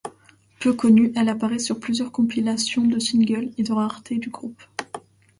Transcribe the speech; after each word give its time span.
Peu 0.59 0.73
connue, 0.73 1.13
elle 1.15 1.29
apparaît 1.29 1.59
sur 1.59 1.79
plusieurs 1.79 2.11
compilations 2.11 2.81
de 2.83 2.97
singles 2.97 3.51
et 3.59 3.61
de 3.61 3.71
raretés 3.71 4.17
du 4.17 4.31
groupe. 4.31 4.63